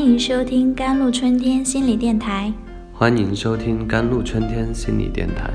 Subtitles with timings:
[0.00, 2.50] 欢迎收听甘露春天心理电台。
[2.90, 5.50] 欢迎收听甘露春天心理电台。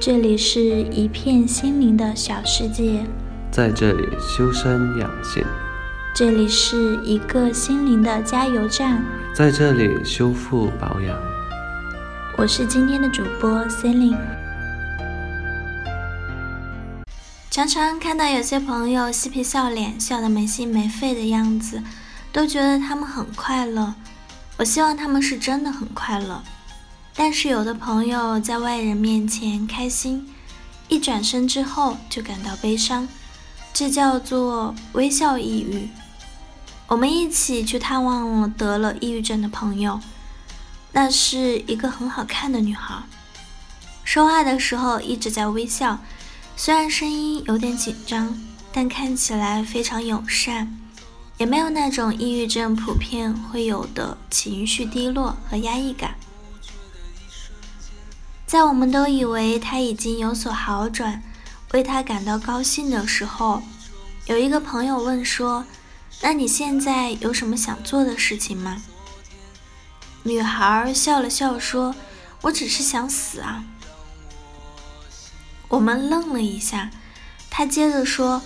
[0.00, 3.04] 这里是一片心灵的小世界，
[3.50, 5.44] 在这里修身养性。
[6.14, 11.14] 这里是一个心灵的加油站，在这里修复保养。
[12.38, 14.16] 我是今天的主播 c e l i n e
[17.50, 21.82] 常常看到有些朋友嬉皮笑脸，笑得没心没肺的样子。
[22.38, 23.92] 都觉得他们很快乐，
[24.58, 26.40] 我希望他们是真的很快乐。
[27.12, 30.32] 但是有的朋友在外人面前开心，
[30.86, 33.08] 一转身之后就感到悲伤，
[33.72, 35.88] 这叫做微笑抑郁。
[36.86, 39.98] 我们一起去探望了得了抑郁症的朋友，
[40.92, 43.02] 那是一个很好看的女孩，
[44.04, 45.98] 说话的时候一直在微笑，
[46.54, 48.38] 虽然声音有点紧张，
[48.70, 50.78] 但看起来非常友善。
[51.38, 56.16] 也没有那种抑郁症普遍会有的情绪低落和压抑感。
[58.44, 61.22] 在我们都以为他已经有所好转，
[61.72, 63.62] 为他感到高兴的时候，
[64.26, 65.64] 有一个朋友问说
[66.22, 68.82] ：“那你现在有什么想做的事情吗？”
[70.24, 71.94] 女孩笑了笑说
[72.42, 73.64] ：“我只是想死啊。”
[75.68, 76.90] 我们愣了一下，
[77.48, 78.42] 他接着说。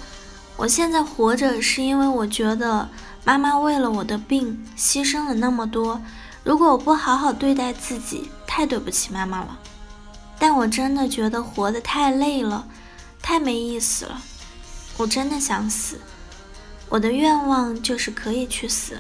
[0.63, 2.89] 我现在活着是因为我觉得
[3.25, 6.01] 妈妈为了我的病牺牲了那么多，
[6.45, 9.59] 如果我不好好对待自己，太对不起妈妈了。
[10.39, 12.65] 但我真的觉得活得太累了，
[13.21, 14.23] 太没意思了，
[14.99, 15.99] 我真的想死。
[16.89, 18.97] 我的愿望就是可以去死。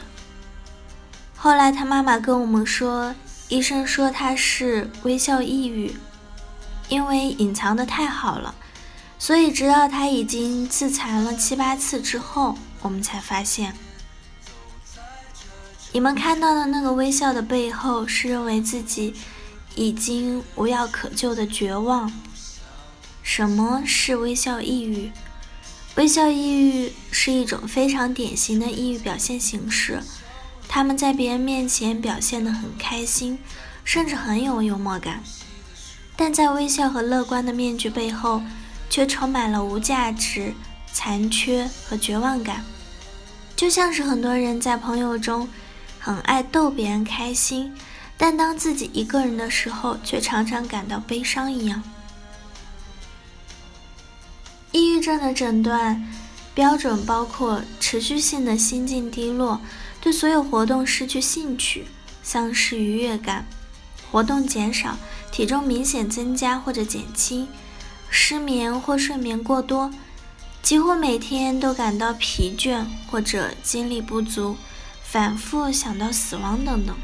[1.36, 3.14] 后来他妈妈跟我们说，
[3.48, 5.94] 医生说他是微笑抑郁，
[6.88, 8.52] 因为隐藏的太好了。
[9.22, 13.72] 所以，直到他已经自残了七八次之后，我们才发现，
[15.92, 19.14] 你们看到的那个微笑的背后，是认为自己
[19.76, 22.12] 已经无药可救的绝望。
[23.22, 25.12] 什么是微笑抑郁？
[25.94, 30.02] 微笑抑郁是一种非常典型的抑郁表现形式，
[30.66, 33.38] 他们在别人面前表现得很开心，
[33.84, 35.22] 甚至很有幽默感，
[36.16, 38.42] 但在微笑和乐观的面具背后。
[38.92, 40.52] 却充满了无价值、
[40.92, 42.62] 残缺和绝望感，
[43.56, 45.48] 就像是很多人在朋友中
[45.98, 47.74] 很爱逗别人开心，
[48.18, 51.82] 但当自己一个人的时候，却常常感到悲伤一样。
[54.72, 56.06] 抑郁症的诊断
[56.54, 59.58] 标准包括持续性的心境低落，
[60.02, 61.86] 对所有活动失去兴趣，
[62.22, 63.46] 丧失愉悦感，
[64.10, 64.98] 活动减少，
[65.30, 67.48] 体重明显增加或者减轻。
[68.14, 69.90] 失眠或睡眠过多，
[70.62, 74.58] 几乎每天都感到疲倦或者精力不足，
[75.02, 76.94] 反复想到死亡等等。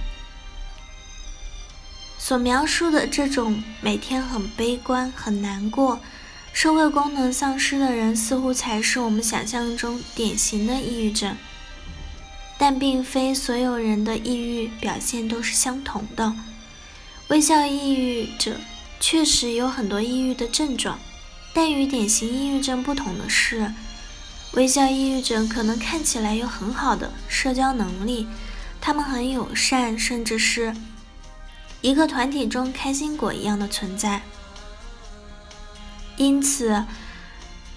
[2.19, 5.99] 所描述的这种每天很悲观、很难过、
[6.53, 11.35] 社会功能丧失的人，似乎才是我们想象中典型的抑郁症。
[12.59, 16.35] 但并非所有人的抑郁表现都是相同的。
[17.29, 18.57] 微笑抑郁者。
[19.01, 20.99] 确实有很多抑郁的症状，
[21.55, 23.73] 但与典型抑郁症不同的是，
[24.53, 28.27] 微笑抑郁者可能看起来有很好的社交能力，
[28.81, 30.75] 他们很友善，甚至是
[31.81, 34.23] 一个团体中开心果一样的存在。
[36.17, 36.85] 因此，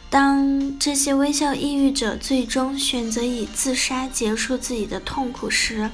[0.09, 5.89] 当这些微笑抑郁者最终选择以自杀结束自己的痛苦时，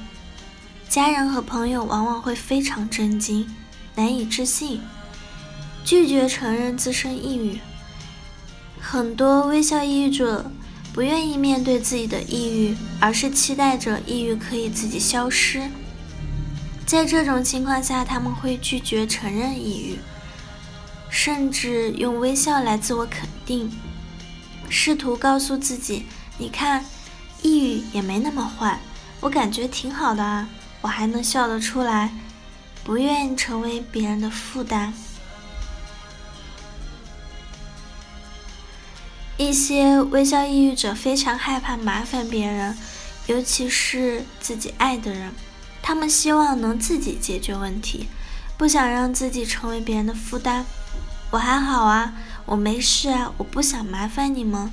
[0.88, 3.46] 家人和朋友往往会非常震惊，
[3.94, 4.80] 难以置信。
[5.88, 7.58] 拒绝承认自身抑郁，
[8.78, 10.50] 很多微笑抑郁者
[10.92, 15.62] 不愿意面对自己的抑郁，而是期待着抑郁可以自己消失。
[16.84, 19.98] 在这种情况下，他们会拒绝承认抑郁，
[21.08, 23.72] 甚至用微笑来自我肯定，
[24.68, 26.04] 试图告诉自己
[26.36, 26.84] ：“你看，
[27.40, 28.78] 抑郁也没那么坏，
[29.20, 30.46] 我感觉挺好的啊，
[30.82, 32.12] 我还能笑得出来。”
[32.84, 34.92] 不愿意成为别人的负担。
[39.38, 42.76] 一些微笑抑郁者非常害怕麻烦别人，
[43.28, 45.32] 尤其是自己爱的人。
[45.80, 48.08] 他们希望能自己解决问题，
[48.56, 50.66] 不想让自己成为别人的负担。
[51.30, 52.14] 我还好啊，
[52.46, 54.72] 我没事啊，我不想麻烦你们。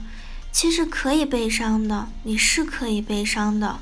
[0.52, 3.80] 其实可以悲伤的，你是可以悲伤的。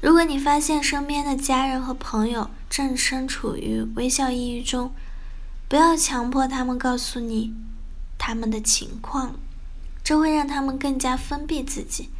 [0.00, 4.92] 如果你发现身边的家人和朋友正身处于微笑抑郁中，
[5.68, 7.54] 不要强迫他们告诉你
[8.18, 9.36] 他们的情况。
[10.06, 12.10] 这会让他们更加封闭自己。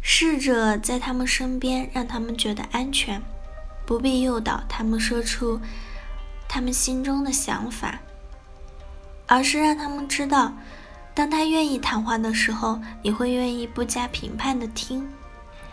[0.00, 3.22] 试着在他们身边，让他们觉得安全，
[3.86, 5.60] 不必诱导他们说出
[6.48, 8.00] 他们心中的想法，
[9.28, 10.54] 而是让他们知道，
[11.14, 15.08] 当他愿意谈话的时候，你会愿意不加评判的听，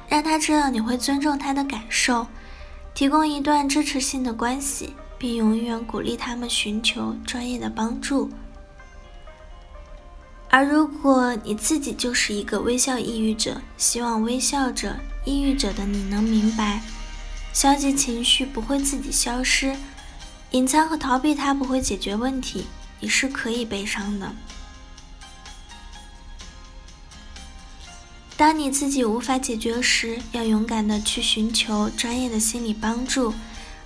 [0.07, 2.27] 让他知道你会尊重他的感受，
[2.93, 8.29] 提供一段支持性的关系，并永远鼓励他们寻求专业的帮助。
[10.51, 16.81] 而如果你自己就是一个微笑抑郁者，希望微笑着抑郁者的你能明白，
[17.53, 19.75] 消极情绪不会自己消失，
[20.51, 22.65] 隐藏和逃避它不会解决问题，
[22.99, 24.33] 你是可以悲伤的。
[28.35, 33.33] 当你自己无法解决时，要勇敢的去寻求专业的心理帮助。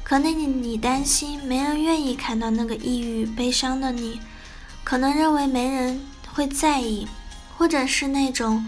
[0.01, 4.21] 可能你你担心没人愿意看到那个抑郁悲伤的你，
[4.83, 6.00] 可能认为没人。
[6.34, 7.08] 会在意，
[7.56, 8.66] 或者是那种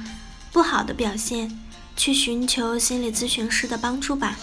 [0.51, 1.59] 不好的表现，
[1.97, 4.37] 去寻求心理咨询师的帮助吧。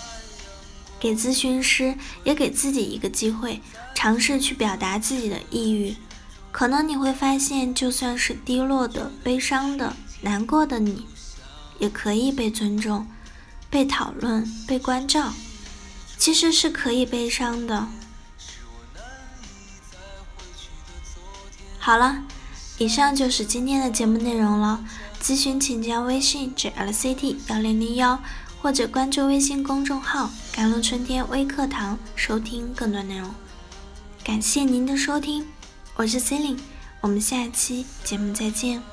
[0.99, 3.61] 给咨询师，也给自己一个机会，
[3.95, 5.97] 尝试去表达自己的抑郁。
[6.51, 11.07] 可能你会发现，就算是低落的、悲伤的、难过的你，
[11.79, 13.07] 也可以被尊重、
[13.71, 15.33] 被讨论、被关照。
[16.19, 17.89] 其实是可以悲伤的。
[21.79, 22.25] 好了。
[22.82, 24.84] 以上就是今天的节目内容了。
[25.23, 28.19] 咨询请加微信 jlct 幺零零幺，
[28.61, 33.32] 或者关注微信公众号“甘露春天微课堂”收听更多内容。
[34.25, 35.46] 感谢您的收听，
[35.94, 36.61] 我是 c e l i n e
[37.00, 38.92] 我们下期节目再见。